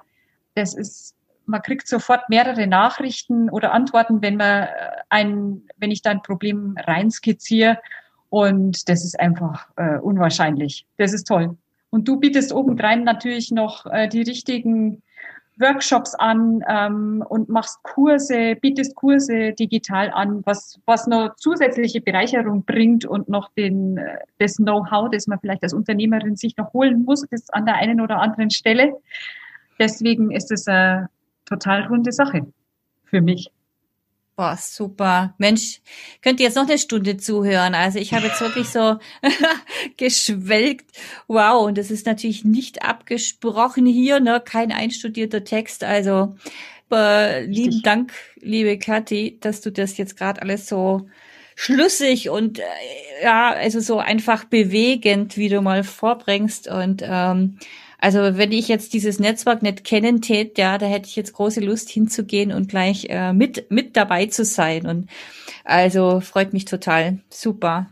[0.55, 1.17] Das ist
[1.47, 4.69] man kriegt sofort mehrere Nachrichten oder Antworten, wenn man äh,
[5.09, 7.79] ein, wenn ich da ein Problem reinskizziere.
[8.29, 10.87] Und das ist einfach äh, unwahrscheinlich.
[10.99, 11.57] Das ist toll.
[11.91, 15.03] Und du bietest obendrein natürlich noch äh, die richtigen
[15.59, 22.65] Workshops an ähm, und machst Kurse, bietest Kurse digital an, was, was noch zusätzliche Bereicherung
[22.65, 27.05] bringt und noch den, äh, das Know-how, das man vielleicht als Unternehmerin sich noch holen
[27.05, 28.93] muss, das an der einen oder anderen Stelle.
[29.79, 31.09] Deswegen ist es eine
[31.47, 32.47] total runde Sache
[33.05, 33.51] für mich.
[34.37, 35.35] Boah, super.
[35.39, 35.81] Mensch,
[36.21, 37.75] könnt ihr jetzt noch eine Stunde zuhören.
[37.75, 38.99] Also ich habe jetzt wirklich so
[39.97, 40.91] geschwelgt.
[41.27, 44.43] Wow, und das ist natürlich nicht abgesprochen hier, ne?
[44.45, 45.85] Kein einstudierter Text.
[45.85, 46.37] Also
[46.93, 51.09] äh, lieben Dank, liebe Kathi, dass du das jetzt gerade alles so
[51.55, 52.63] schlüssig und äh,
[53.23, 56.69] ja, also so einfach bewegend, wie du mal vorbringst.
[56.69, 57.59] Und ähm,
[57.99, 61.61] also wenn ich jetzt dieses Netzwerk nicht kennen tät, ja, da hätte ich jetzt große
[61.61, 64.87] Lust hinzugehen und gleich äh, mit mit dabei zu sein.
[64.87, 65.09] Und
[65.65, 67.19] also freut mich total.
[67.31, 67.89] Super.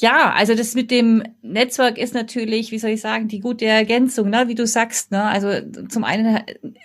[0.00, 4.30] Ja, also das mit dem Netzwerk ist natürlich, wie soll ich sagen, die gute Ergänzung,
[4.30, 4.48] ne?
[4.48, 5.10] wie du sagst.
[5.10, 5.22] Ne?
[5.22, 5.50] Also
[5.88, 6.40] zum einen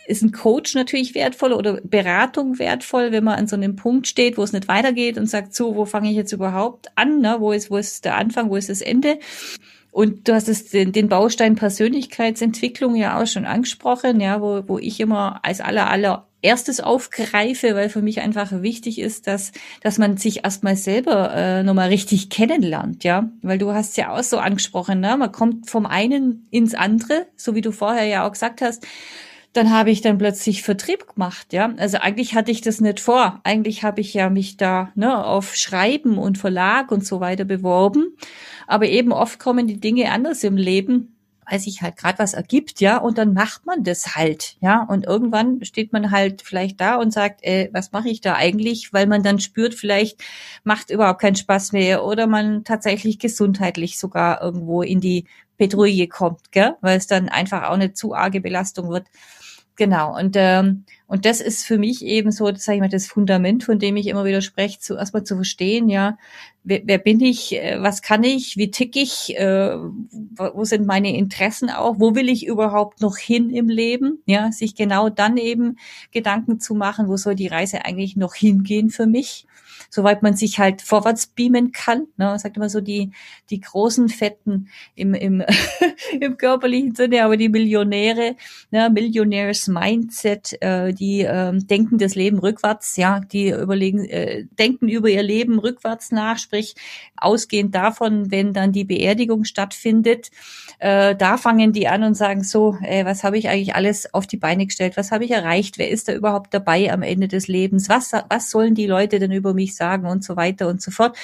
[0.05, 4.37] ist ein Coach natürlich wertvoll oder Beratung wertvoll, wenn man an so einem Punkt steht,
[4.37, 7.21] wo es nicht weitergeht und sagt, so, wo fange ich jetzt überhaupt an?
[7.21, 7.37] Ne?
[7.39, 9.19] Wo ist, wo ist der Anfang, wo ist das Ende?
[9.95, 14.77] Und du hast es den, den Baustein Persönlichkeitsentwicklung ja auch schon angesprochen, ja, wo, wo
[14.77, 19.97] ich immer als aller aller erstes aufgreife, weil für mich einfach wichtig ist, dass, dass
[19.97, 23.29] man sich erstmal selber äh, nochmal richtig kennenlernt, ja.
[23.41, 25.15] Weil du hast ja auch so angesprochen, ne?
[25.15, 28.85] Man kommt vom einen ins andere, so wie du vorher ja auch gesagt hast
[29.55, 31.73] dann habe ich dann plötzlich Vertrieb gemacht, ja.
[31.77, 33.39] Also eigentlich hatte ich das nicht vor.
[33.43, 38.17] Eigentlich habe ich ja mich da ne, auf Schreiben und Verlag und so weiter beworben.
[38.67, 41.15] Aber eben oft kommen die Dinge anders im Leben,
[41.49, 45.05] weil sich halt gerade was ergibt, ja, und dann macht man das halt, ja, und
[45.05, 49.05] irgendwann steht man halt vielleicht da und sagt, äh, was mache ich da eigentlich, weil
[49.07, 50.23] man dann spürt, vielleicht
[50.63, 55.25] macht überhaupt keinen Spaß mehr oder man tatsächlich gesundheitlich sogar irgendwo in die
[55.57, 59.07] Petrouille kommt, gell, weil es dann einfach auch eine zu arge Belastung wird.
[59.77, 63.65] Genau, und, ähm, und das ist für mich eben so, sag ich mal, das Fundament,
[63.65, 66.17] von dem ich immer wieder spreche, zu, erstmal zu verstehen, ja,
[66.63, 71.13] wer, wer bin ich, äh, was kann ich, wie tick ich, äh, wo sind meine
[71.17, 75.77] Interessen auch, wo will ich überhaupt noch hin im Leben, ja, sich genau dann eben
[76.11, 79.45] Gedanken zu machen, wo soll die Reise eigentlich noch hingehen für mich
[79.95, 82.07] soweit man sich halt vorwärts beamen kann.
[82.17, 82.25] Ne?
[82.25, 83.11] Man sagt immer so die,
[83.49, 85.41] die großen Fetten im, im,
[86.19, 88.35] im körperlichen Sinne, aber die Millionäre,
[88.71, 88.89] ne?
[88.89, 95.09] Millionärs Mindset, äh, die ähm, denken das Leben rückwärts, ja, die überlegen, äh, denken über
[95.09, 96.75] ihr Leben rückwärts nach, sprich
[97.15, 100.29] ausgehend davon, wenn dann die Beerdigung stattfindet,
[100.79, 104.27] äh, da fangen die an und sagen so, äh, was habe ich eigentlich alles auf
[104.27, 107.47] die Beine gestellt, was habe ich erreicht, wer ist da überhaupt dabei am Ende des
[107.47, 109.84] Lebens, was, was sollen die Leute denn über mich sagen?
[109.85, 111.17] Sagen und so weiter und so fort.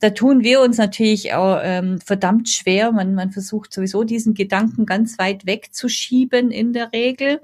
[0.00, 2.92] Da tun wir uns natürlich auch ähm, verdammt schwer.
[2.92, 7.40] Man, man versucht sowieso diesen Gedanken ganz weit wegzuschieben in der Regel.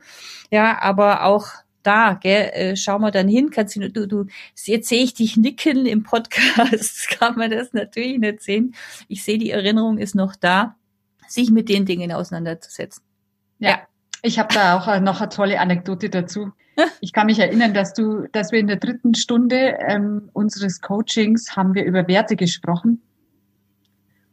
[0.50, 1.46] Ja, aber auch
[1.82, 4.26] da, gell, äh, schau mal dann hin, kannst du, du, du,
[4.64, 8.74] jetzt sehe ich dich nicken im Podcast, kann man das natürlich nicht sehen.
[9.08, 10.76] Ich sehe, die Erinnerung ist noch da,
[11.28, 13.02] sich mit den Dingen auseinanderzusetzen.
[13.58, 13.78] Ja, ja.
[14.22, 16.52] ich habe da auch noch eine tolle Anekdote dazu.
[17.00, 21.56] Ich kann mich erinnern, dass du, dass wir in der dritten Stunde ähm, unseres Coachings
[21.56, 23.02] haben wir über Werte gesprochen.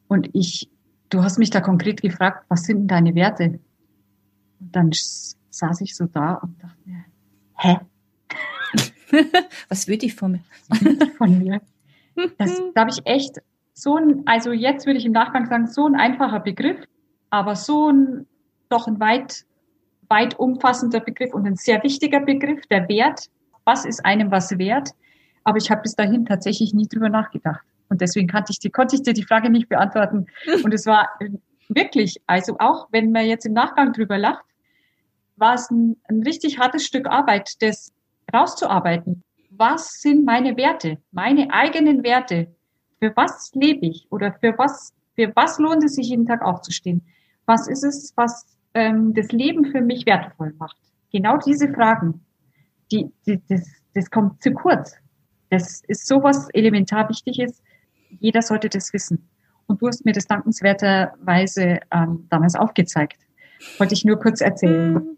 [0.08, 0.70] Und ich,
[1.10, 3.60] du hast mich da konkret gefragt, was sind denn deine Werte?
[4.60, 4.92] Und dann
[5.50, 7.06] saß ich so da und dachte mir,
[7.58, 7.80] hä?
[9.70, 10.44] was würde ich von mir?
[11.18, 11.62] von mir.
[12.38, 13.38] Das, da habe ich echt
[13.74, 16.78] so ein, also jetzt würde ich im Nachgang sagen, so ein einfacher Begriff,
[17.30, 18.28] aber so ein,
[18.68, 19.46] doch ein weit
[20.10, 23.30] weit umfassender Begriff und ein sehr wichtiger Begriff, der Wert.
[23.64, 24.90] Was ist einem was wert?
[25.44, 27.62] Aber ich habe bis dahin tatsächlich nie drüber nachgedacht.
[27.90, 30.28] Und deswegen kannte ich die, konnte ich dir die Frage nicht beantworten.
[30.64, 31.30] Und es war äh,
[31.70, 34.44] wirklich, also auch wenn man jetzt im Nachgang drüber lacht,
[35.38, 37.94] war es ein, ein richtig hartes Stück Arbeit, das
[38.34, 39.24] rauszuarbeiten.
[39.52, 42.48] Was sind meine Werte, meine eigenen Werte?
[43.00, 44.08] Für was lebe ich?
[44.12, 47.02] Oder für was, für was lohnt es sich jeden Tag aufzustehen?
[47.46, 50.78] Was ist es, was ähm, das Leben für mich wertvoll macht.
[51.12, 52.26] Genau diese Fragen,
[52.92, 54.96] die, die, das, das kommt zu kurz.
[55.50, 57.62] Das ist sowas elementar Wichtiges.
[58.20, 59.28] Jeder sollte das wissen.
[59.68, 63.18] Und du hast mir das dankenswerterweise ähm, damals aufgezeigt.
[63.78, 65.18] Wollte ich nur kurz erzählen.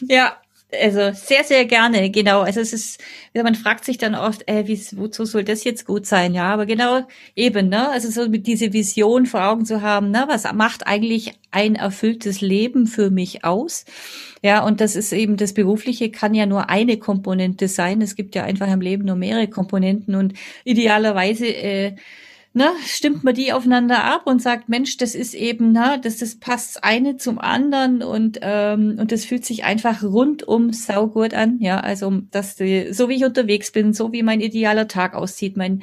[0.00, 0.36] Ja,
[0.70, 2.42] also sehr, sehr gerne, genau.
[2.42, 3.00] Also es ist,
[3.34, 6.34] man fragt sich dann oft, äh, wie, wozu soll das jetzt gut sein?
[6.34, 7.88] Ja, aber genau eben, ne?
[7.88, 10.24] Also so mit diese Vision vor Augen zu haben, ne?
[10.28, 13.86] Was macht eigentlich ein erfülltes Leben für mich aus?
[14.42, 18.02] Ja, und das ist eben das Berufliche kann ja nur eine Komponente sein.
[18.02, 21.96] Es gibt ja einfach im Leben nur mehrere Komponenten und idealerweise äh,
[22.58, 26.34] ne, stimmt man die aufeinander ab und sagt, Mensch, das ist eben, ne, das, das
[26.36, 31.80] passt eine zum anderen und ähm, und das fühlt sich einfach rundum saugut an, ja,
[31.80, 35.82] also dass die, so wie ich unterwegs bin, so wie mein idealer Tag aussieht, mein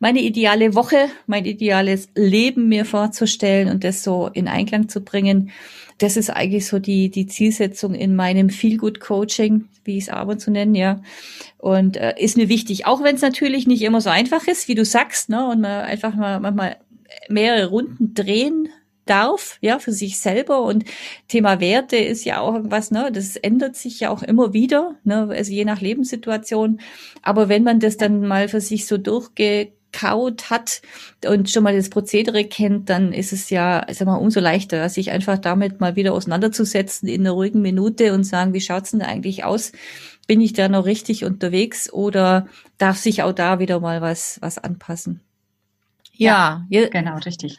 [0.00, 5.52] meine ideale Woche, mein ideales Leben mir vorzustellen und das so in Einklang zu bringen
[5.98, 10.40] das ist eigentlich so die, die Zielsetzung in meinem Feel-Good-Coaching, wie ich es ab und
[10.40, 11.00] zu nenne, ja.
[11.64, 14.74] Und äh, ist mir wichtig, auch wenn es natürlich nicht immer so einfach ist, wie
[14.74, 16.76] du sagst, ne, und man einfach mal manchmal
[17.30, 18.68] mehrere Runden drehen
[19.06, 20.60] darf, ja, für sich selber.
[20.60, 20.84] Und
[21.26, 25.26] Thema Werte ist ja auch irgendwas, ne, das ändert sich ja auch immer wieder, ne,
[25.30, 26.80] also je nach Lebenssituation.
[27.22, 30.82] Aber wenn man das dann mal für sich so durchge durchkaut hat
[31.26, 35.10] und schon mal das Prozedere kennt, dann ist es ja, sag mal, umso leichter, sich
[35.10, 39.44] einfach damit mal wieder auseinanderzusetzen in einer ruhigen Minute und sagen, wie schaut's denn eigentlich
[39.44, 39.72] aus?
[40.26, 42.46] Bin ich da noch richtig unterwegs oder
[42.78, 45.20] darf sich auch da wieder mal was, was anpassen?
[46.12, 47.58] Ja, ja genau, richtig.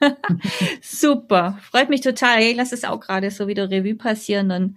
[0.82, 2.42] Super, freut mich total.
[2.42, 4.76] Ich lass es auch gerade so wieder Revue passieren und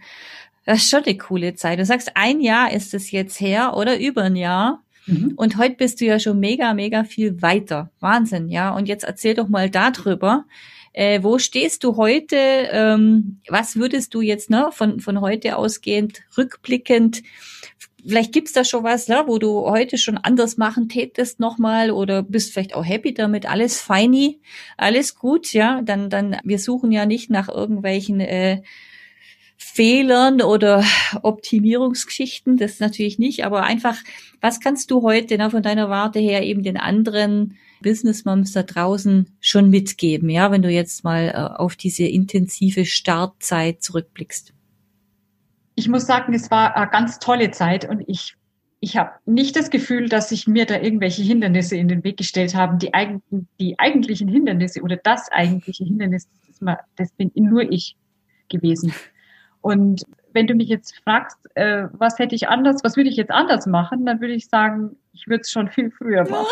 [0.65, 1.79] das ist schon eine coole Zeit.
[1.79, 4.83] Du sagst, ein Jahr ist es jetzt her oder über ein Jahr.
[5.07, 5.33] Mhm.
[5.35, 7.89] Und heute bist du ja schon mega, mega viel weiter.
[7.99, 8.75] Wahnsinn, ja.
[8.75, 10.45] Und jetzt erzähl doch mal darüber,
[10.93, 12.35] Äh, wo stehst du heute?
[12.71, 17.21] Ähm, was würdest du jetzt ne, von, von heute ausgehend, rückblickend,
[18.03, 22.23] vielleicht gibt's da schon was, ne, wo du heute schon anders machen tätest nochmal oder
[22.23, 24.39] bist vielleicht auch happy damit, alles feini,
[24.75, 28.63] alles gut, ja, dann, dann, wir suchen ja nicht nach irgendwelchen äh,
[29.57, 30.83] Fehlern oder
[31.23, 33.97] Optimierungsgeschichten, das natürlich nicht, aber einfach,
[34.39, 38.63] was kannst du heute ne, von deiner Warte her eben den anderen Business Moms da
[38.63, 44.53] draußen schon mitgeben, ja, wenn du jetzt mal äh, auf diese intensive Startzeit zurückblickst?
[45.75, 48.35] Ich muss sagen, es war eine ganz tolle Zeit und ich
[48.79, 52.53] ich habe nicht das Gefühl, dass sich mir da irgendwelche Hindernisse in den Weg gestellt
[52.53, 52.77] haben.
[52.77, 57.95] Die, eigentlichen, die eigentlichen Hindernisse oder das eigentliche Hindernis, das, das bin nur ich
[58.49, 58.93] gewesen.
[59.67, 63.31] Und wenn du mich jetzt fragst, äh, was hätte ich anders, was würde ich jetzt
[63.31, 66.45] anders machen, dann würde ich sagen, ich würde es schon viel früher machen.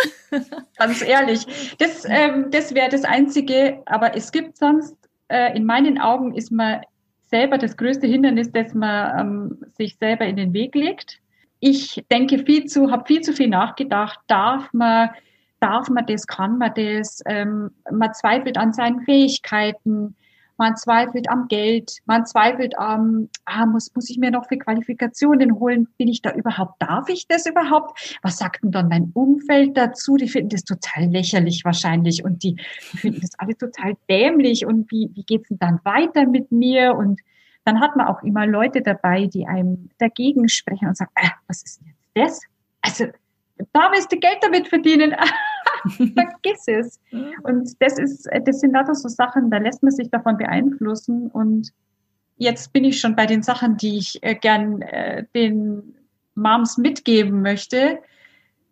[0.77, 1.45] Ganz ehrlich.
[1.79, 3.81] Das, ähm, das wäre das Einzige.
[3.85, 4.97] Aber es gibt sonst,
[5.29, 6.81] äh, in meinen Augen ist man
[7.21, 11.21] selber das größte Hindernis, dass man ähm, sich selber in den Weg legt.
[11.61, 14.19] Ich denke viel zu, habe viel zu viel nachgedacht.
[14.27, 15.11] Darf man,
[15.61, 17.21] darf man das, kann man das?
[17.27, 20.17] Ähm, man zweifelt an seinen Fähigkeiten
[20.57, 25.59] man zweifelt am Geld, man zweifelt am, ah, muss, muss ich mir noch für Qualifikationen
[25.59, 25.87] holen?
[25.97, 28.17] Bin ich da überhaupt, darf ich das überhaupt?
[28.21, 30.17] Was sagt denn dann mein Umfeld dazu?
[30.17, 32.55] Die finden das total lächerlich wahrscheinlich und die,
[32.93, 36.95] die finden das alle total dämlich und wie, wie geht's denn dann weiter mit mir?
[36.95, 37.21] Und
[37.65, 41.63] dann hat man auch immer Leute dabei, die einem dagegen sprechen und sagen, ah, was
[41.63, 42.41] ist denn jetzt das?
[42.81, 43.11] Also,
[43.73, 45.15] da willst du Geld damit verdienen.
[45.97, 46.99] Vergiss es.
[47.43, 51.27] Und das ist, das sind lauter so Sachen, da lässt man sich davon beeinflussen.
[51.27, 51.71] Und
[52.37, 55.95] jetzt bin ich schon bei den Sachen, die ich äh, gern äh, den
[56.35, 57.99] Moms mitgeben möchte.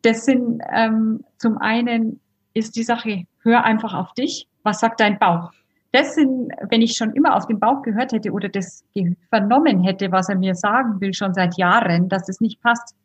[0.02, 2.19] Das sind ähm, zum einen
[2.54, 4.47] ist die Sache, hör einfach auf dich.
[4.63, 5.52] Was sagt dein Bauch?
[5.91, 8.84] Das sind, wenn ich schon immer auf den Bauch gehört hätte oder das
[9.30, 12.95] vernommen hätte, was er mir sagen will, schon seit Jahren, dass es nicht passt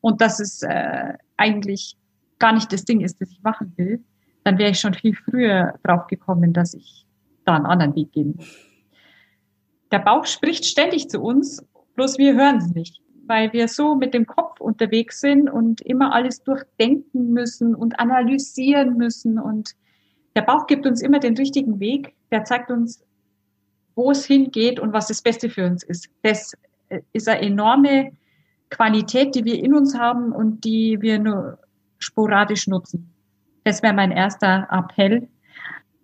[0.00, 1.96] und dass es äh, eigentlich
[2.38, 4.04] gar nicht das Ding ist, das ich machen will,
[4.44, 7.06] dann wäre ich schon viel früher drauf gekommen, dass ich
[7.44, 8.54] da einen anderen Weg gehen muss.
[9.90, 14.14] Der Bauch spricht ständig zu uns, bloß wir hören es nicht, weil wir so mit
[14.14, 19.38] dem Kopf unterwegs sind und immer alles durchdenken müssen und analysieren müssen.
[19.38, 19.74] Und
[20.34, 22.14] der Bauch gibt uns immer den richtigen Weg.
[22.30, 23.04] Der zeigt uns,
[23.94, 26.08] wo es hingeht und was das Beste für uns ist.
[26.22, 26.52] Das
[27.12, 28.12] ist eine enorme
[28.70, 31.58] Qualität, die wir in uns haben und die wir nur
[31.98, 33.12] sporadisch nutzen.
[33.64, 35.28] Das wäre mein erster Appell.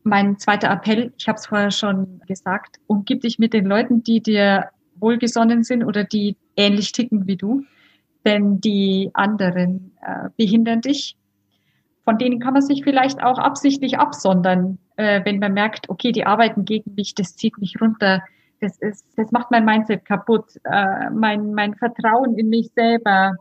[0.04, 4.20] Mein zweiter Appell, ich habe es vorher schon gesagt, umgib dich mit den Leuten, die
[4.20, 7.64] dir wohlgesonnen sind oder die ähnlich ticken wie du.
[8.24, 11.16] Denn die anderen äh, behindern dich.
[12.04, 16.26] Von denen kann man sich vielleicht auch absichtlich absondern, äh, wenn man merkt, okay, die
[16.26, 18.22] arbeiten gegen mich, das zieht mich runter,
[18.60, 23.36] das ist, das macht mein Mindset kaputt, äh, mein, mein Vertrauen in mich selber,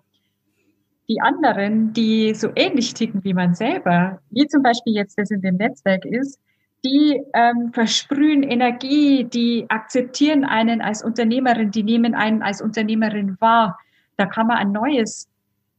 [1.09, 5.41] die anderen, die so ähnlich ticken wie man selber, wie zum Beispiel jetzt das in
[5.41, 6.39] dem Netzwerk ist,
[6.83, 13.77] die ähm, versprühen Energie, die akzeptieren einen als Unternehmerin, die nehmen einen als Unternehmerin wahr.
[14.17, 15.29] Da kann man ein neues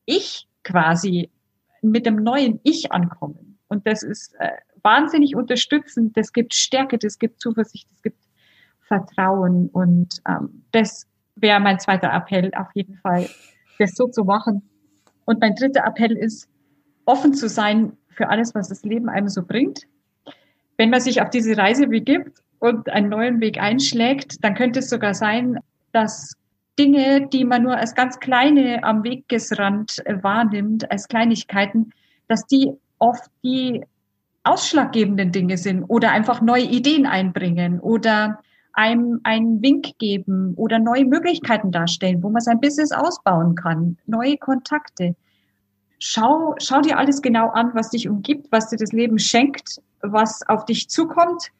[0.04, 1.30] Ich quasi
[1.80, 3.58] mit dem neuen Ich ankommen.
[3.68, 4.50] Und das ist äh,
[4.82, 6.16] wahnsinnig unterstützend.
[6.16, 8.18] Das gibt Stärke, das gibt Zuversicht, das gibt
[8.80, 9.68] Vertrauen.
[9.72, 13.28] Und ähm, das wäre mein zweiter Appell auf jeden Fall,
[13.78, 14.62] das so zu machen,
[15.24, 16.48] und mein dritter Appell ist,
[17.04, 19.86] offen zu sein für alles, was das Leben einem so bringt.
[20.76, 24.90] Wenn man sich auf diese Reise begibt und einen neuen Weg einschlägt, dann könnte es
[24.90, 25.58] sogar sein,
[25.92, 26.34] dass
[26.78, 31.92] Dinge, die man nur als ganz kleine am Wegesrand wahrnimmt, als Kleinigkeiten,
[32.28, 33.82] dass die oft die
[34.44, 38.40] ausschlaggebenden Dinge sind oder einfach neue Ideen einbringen oder
[38.72, 44.36] einem einen Wink geben oder neue Möglichkeiten darstellen, wo man sein Business ausbauen kann, neue
[44.38, 45.14] Kontakte.
[45.98, 50.42] Schau, schau dir alles genau an, was dich umgibt, was dir das Leben schenkt, was
[50.48, 51.50] auf dich zukommt.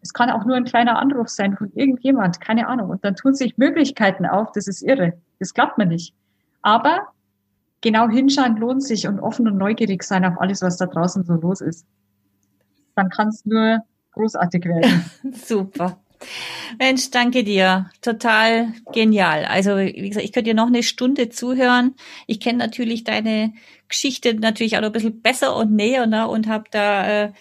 [0.00, 2.90] Es kann auch nur ein kleiner Anruf sein von irgendjemand, keine Ahnung.
[2.90, 5.12] Und dann tun sich Möglichkeiten auf, das ist irre.
[5.38, 6.14] Das klappt mir nicht.
[6.62, 7.08] Aber
[7.80, 11.34] genau hinschauen lohnt sich und offen und neugierig sein auf alles, was da draußen so
[11.34, 11.86] los ist.
[12.96, 13.80] Dann kann es nur
[14.12, 15.04] großartig werden.
[15.32, 15.98] Super.
[16.78, 17.90] Mensch, danke dir.
[18.00, 19.44] Total genial.
[19.44, 21.94] Also, wie gesagt, ich könnte dir noch eine Stunde zuhören.
[22.26, 23.52] Ich kenne natürlich deine
[23.88, 27.32] Geschichte natürlich auch noch ein bisschen besser und näher ne, und habe da äh,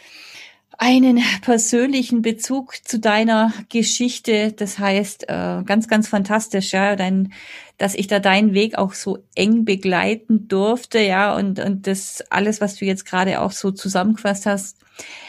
[0.77, 4.51] einen persönlichen Bezug zu deiner Geschichte.
[4.51, 7.33] Das heißt, äh, ganz, ganz fantastisch, ja, dein,
[7.77, 12.61] dass ich da deinen Weg auch so eng begleiten durfte, ja, und, und das alles,
[12.61, 14.77] was du jetzt gerade auch so zusammengefasst hast.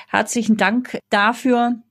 [0.08, 1.82] Herzlichen Dank dafür.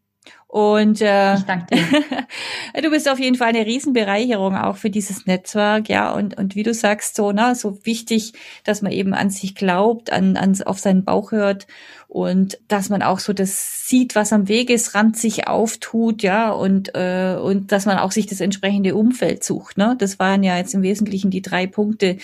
[0.51, 2.81] Und äh, ich danke dir.
[2.81, 6.11] du bist auf jeden Fall eine Riesenbereicherung auch für dieses Netzwerk, ja.
[6.11, 8.33] Und, und wie du sagst, so, na, so wichtig,
[8.65, 11.67] dass man eben an sich glaubt, an, an auf seinen Bauch hört
[12.11, 17.37] und dass man auch so das sieht, was am Wegesrand sich auftut, ja, und äh,
[17.41, 19.77] und dass man auch sich das entsprechende Umfeld sucht.
[19.77, 19.95] Ne?
[19.97, 22.17] Das waren ja jetzt im Wesentlichen die drei Punkte,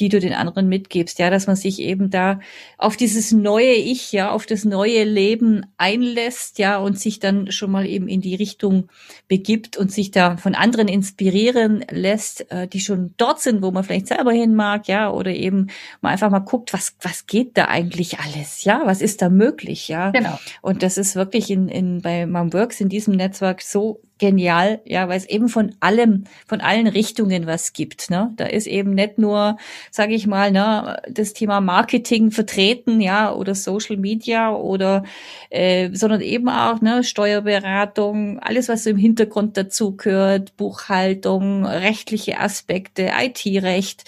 [0.00, 2.40] die du den anderen mitgibst, ja, dass man sich eben da
[2.78, 7.70] auf dieses neue Ich, ja, auf das neue Leben einlässt, ja, und sich dann schon
[7.70, 8.88] mal eben in die Richtung
[9.28, 13.84] begibt und sich da von anderen inspirieren lässt, äh, die schon dort sind, wo man
[13.84, 15.68] vielleicht selber hin mag, ja, oder eben
[16.00, 19.88] mal einfach mal guckt, was was geht da eigentlich alles, ja, was ist da möglich,
[19.88, 20.10] ja.
[20.10, 20.38] Genau.
[20.62, 25.08] Und das ist wirklich in, in bei Mom Works in diesem Netzwerk so genial, ja,
[25.08, 28.10] weil es eben von allem, von allen Richtungen was gibt.
[28.10, 28.32] Ne?
[28.36, 29.56] Da ist eben nicht nur,
[29.90, 35.04] sage ich mal, ne, das Thema Marketing vertreten, ja, oder Social Media oder,
[35.50, 42.40] äh, sondern eben auch ne, Steuerberatung, alles was so im Hintergrund dazu gehört, Buchhaltung, rechtliche
[42.40, 44.04] Aspekte, IT-Recht.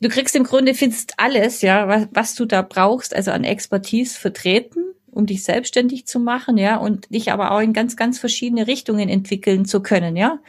[0.00, 4.18] Du kriegst im Grunde findest alles, ja, was, was du da brauchst, also an Expertise
[4.18, 8.66] vertreten um dich selbstständig zu machen, ja, und dich aber auch in ganz, ganz verschiedene
[8.66, 10.40] Richtungen entwickeln zu können, ja.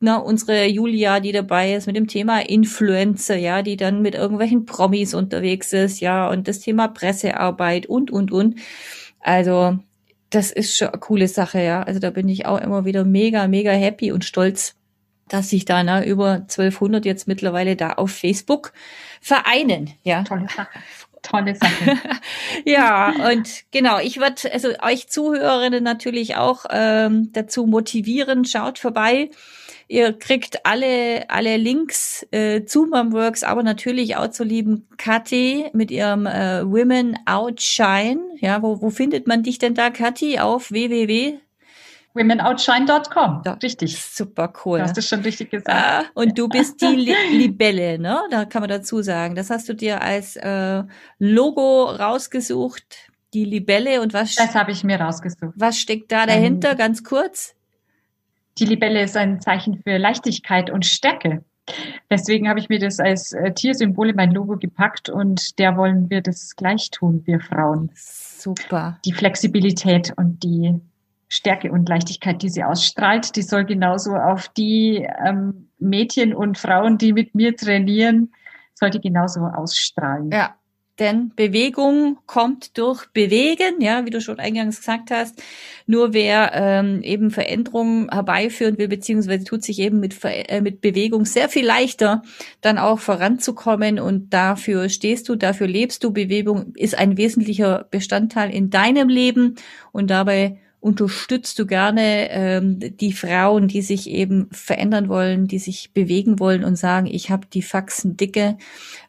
[0.00, 4.66] Na, unsere Julia, die dabei ist mit dem Thema Influencer, ja, die dann mit irgendwelchen
[4.66, 8.56] Promis unterwegs ist, ja, und das Thema Pressearbeit und, und, und.
[9.20, 9.78] Also,
[10.30, 11.82] das ist schon eine coole Sache, ja.
[11.82, 14.74] Also da bin ich auch immer wieder mega, mega happy und stolz,
[15.28, 18.72] dass sich da na, über 1200 jetzt mittlerweile da auf Facebook
[19.20, 20.22] vereinen, ja.
[20.24, 20.78] Tolle Sache
[21.24, 21.98] tolle Sache.
[22.64, 29.30] ja, und genau, ich würde also euch Zuhörerinnen natürlich auch ähm, dazu motivieren, schaut vorbei.
[29.86, 35.90] Ihr kriegt alle, alle Links äh, zu Momworks, aber natürlich auch zur lieben Kathi mit
[35.90, 38.20] ihrem äh, Women Outshine.
[38.40, 40.38] Ja, wo, wo findet man dich denn da, Kathi?
[40.38, 41.38] Auf www
[42.14, 43.42] womenoutshine.com.
[43.44, 44.00] Ja, richtig.
[44.00, 44.78] Super cool.
[44.78, 45.70] Du hast es schon richtig gesagt.
[45.70, 46.86] Ah, und du bist die
[47.32, 48.20] Libelle, ne?
[48.30, 49.34] Da kann man dazu sagen.
[49.34, 50.84] Das hast du dir als äh,
[51.18, 53.10] Logo rausgesucht.
[53.34, 54.36] Die Libelle und was?
[54.36, 55.54] Das habe ich mir rausgesucht.
[55.56, 56.72] Was steckt da dahinter?
[56.72, 57.56] Ähm, ganz kurz.
[58.58, 61.44] Die Libelle ist ein Zeichen für Leichtigkeit und Stärke.
[62.10, 66.10] Deswegen habe ich mir das als äh, Tiersymbol in mein Logo gepackt und der wollen
[66.10, 67.90] wir das gleich tun, wir Frauen.
[67.94, 68.98] Super.
[69.04, 70.74] Die Flexibilität und die
[71.34, 76.96] Stärke und Leichtigkeit, die sie ausstrahlt, die soll genauso auf die ähm, Mädchen und Frauen,
[76.96, 78.32] die mit mir trainieren,
[78.74, 80.30] soll die genauso ausstrahlen.
[80.30, 80.54] Ja,
[81.00, 85.42] denn Bewegung kommt durch Bewegen, ja, wie du schon eingangs gesagt hast.
[85.88, 91.24] Nur wer ähm, eben Veränderungen herbeiführen will, beziehungsweise tut sich eben mit, äh, mit Bewegung
[91.24, 92.22] sehr viel leichter,
[92.60, 93.98] dann auch voranzukommen.
[93.98, 96.12] Und dafür stehst du, dafür lebst du.
[96.12, 99.56] Bewegung ist ein wesentlicher Bestandteil in deinem Leben
[99.90, 105.92] und dabei unterstützt du gerne ähm, die Frauen, die sich eben verändern wollen, die sich
[105.94, 108.58] bewegen wollen und sagen, ich habe die Faxen dicke.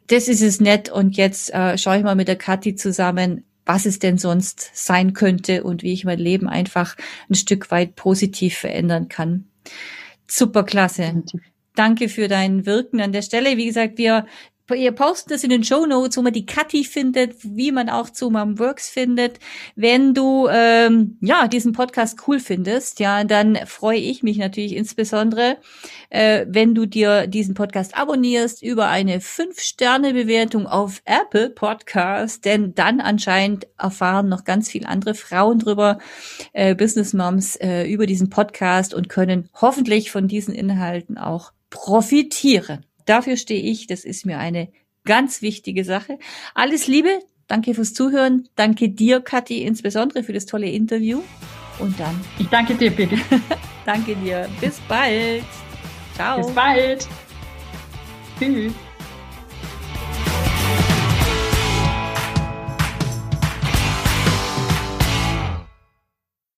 [0.08, 3.86] Das ist es nett und jetzt äh, schaue ich mal mit der Kathi zusammen, was
[3.86, 6.96] es denn sonst sein könnte und wie ich mein Leben einfach
[7.30, 9.48] ein Stück weit positiv verändern kann.
[10.28, 11.24] Super klasse.
[11.76, 13.58] Danke für dein Wirken an der Stelle.
[13.58, 14.26] Wie gesagt, wir
[14.74, 18.10] Ihr postet das in den Show Notes, wo man die Kathi findet, wie man auch
[18.10, 19.38] zu Mom Works findet.
[19.76, 25.58] Wenn du ähm, ja diesen Podcast cool findest, ja, dann freue ich mich natürlich insbesondere,
[26.10, 33.02] äh, wenn du dir diesen Podcast abonnierst über eine 5-Sterne-Bewertung auf Apple Podcast, denn dann
[33.02, 36.00] anscheinend erfahren noch ganz viele andere Frauen drüber,
[36.54, 42.84] äh, Business Moms, äh, über diesen Podcast und können hoffentlich von diesen Inhalten auch profitieren.
[43.06, 43.88] Dafür stehe ich.
[43.88, 44.70] Das ist mir eine
[45.06, 46.18] ganz wichtige Sache.
[46.54, 47.20] Alles Liebe.
[47.48, 48.50] Danke fürs Zuhören.
[48.56, 51.22] Danke dir, Kathi, insbesondere für das tolle Interview.
[51.80, 52.20] Und dann.
[52.40, 53.20] Ich danke dir, Birgit.
[53.86, 54.50] danke dir.
[54.60, 55.44] Bis bald.
[56.16, 56.38] Ciao.
[56.38, 57.08] Bis bald.
[58.40, 58.74] Tschüss.